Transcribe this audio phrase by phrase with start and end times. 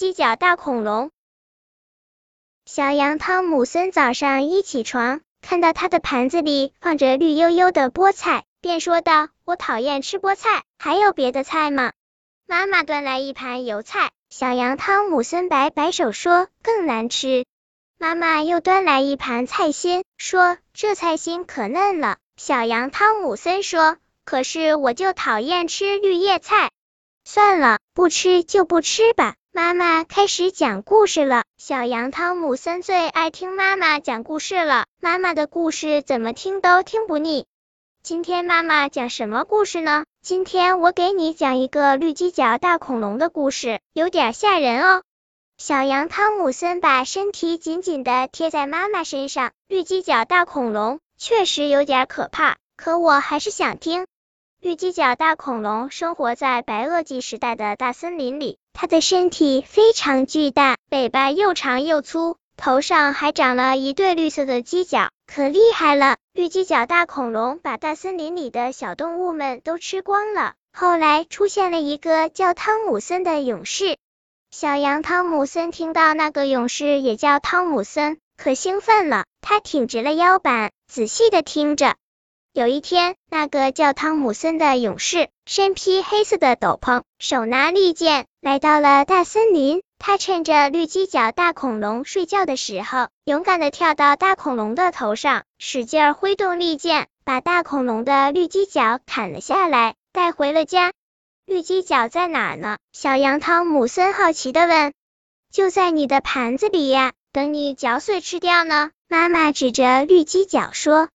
[0.00, 1.10] 犄角大恐龙。
[2.64, 11.92] 小羊汤姆森早上一起床，看到他的盘子里放着绿油油的菠菜，便说道：“我讨厌吃菠菜，还有别的菜吗？”
[12.48, 17.44] 妈妈端来一盘油菜，小羊汤姆森摆摆手说：“更难吃。”
[18.00, 26.70] 妈妈又端来一盘菜心，说：“这菜心可嫩了。”小羊汤姆森说：“可是我就讨厌吃绿叶菜。”
[27.22, 29.34] 算了，不吃就不吃吧。
[29.52, 31.42] 妈妈开始讲故事了。
[31.56, 34.86] 小羊汤姆森最爱听妈妈讲故事了。
[35.00, 37.46] 妈妈的故事怎么听都听不腻。
[38.00, 40.04] 今天妈妈讲什么故事呢？
[40.22, 45.02] 今天我给你讲一个绿犄角大恐龙的故事，有点吓人哦。
[45.58, 49.50] 小羊汤姆森把身体紧紧的贴在妈妈身上。
[49.66, 54.06] 绿犄角大恐龙确实有点可怕，可我还是想听。
[54.60, 66.16] 绿犄角大恐龙生活在白垩纪时代的大森林里，它的身体非常巨大，尾巴又长又粗，头上还长了一对绿色的犄角，可厉害了。
[66.32, 70.54] 绿犄角大恐龙把大森林里的小动物们都吃光了。
[70.72, 73.96] 后来出现了一个叫汤姆森的勇士。
[74.50, 79.24] 小羊汤姆森听到那个勇士也叫汤姆森，可兴奋了。
[79.40, 81.96] 他挺直了腰板，仔细的听着。
[82.52, 89.82] 有一天，那个叫汤姆森的勇士，身披黑色的斗篷，手拿利剑，来到了大森林。
[90.00, 100.92] 他趁着绿犄角大恐龙睡觉的时候，勇敢的跳到大恐龙的头上，使劲挥动利剑，把大恐龙的绿犄角砍了下来，带回了家。
[101.46, 102.78] 绿犄角在哪呢？
[102.92, 104.92] 小羊汤姆森好奇的问。
[105.52, 108.90] 就在你的盘子里呀，等你嚼碎吃掉呢。
[109.08, 111.08] 妈妈指着绿犄角说。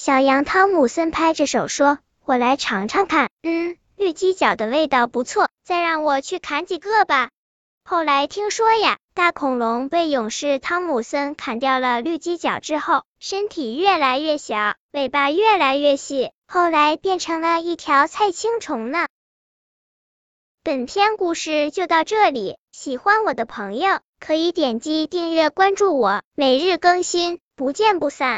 [0.00, 7.30] 小羊汤姆森拍着手说：“我来尝尝看，嗯，绿犄角的味道不错，再让我去砍几个吧。”
[7.82, 19.08] 后来听说呀，大恐龙被勇士汤姆森砍掉了绿犄角之后，身体越来越小，尾巴越来越细，后来变成了一条菜青虫呢。
[20.62, 28.36] 本篇故事就到这里，喜欢我的朋友可以点击订阅关注我，每日更新，不见不散。